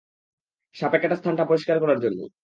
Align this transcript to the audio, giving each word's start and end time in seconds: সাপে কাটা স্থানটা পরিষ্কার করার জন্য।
সাপে 0.75 0.97
কাটা 0.99 1.15
স্থানটা 1.15 1.43
পরিষ্কার 1.45 1.77
করার 1.79 1.99
জন্য। 1.99 2.19